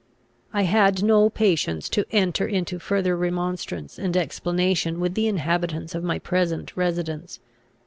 [0.51, 6.03] I had no patience to enter into further remonstrance and explanation with the inhabitants of
[6.03, 7.39] my present residence.